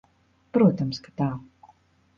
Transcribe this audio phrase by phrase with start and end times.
[0.57, 1.31] Protams, ka tā.